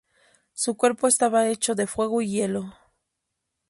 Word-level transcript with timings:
Su 0.55 0.77
cuerpo 0.77 1.07
estaba 1.07 1.47
hecho 1.49 1.75
de 1.75 1.85
fuego 1.85 2.23
y 2.23 2.31
hielo. 2.31 2.73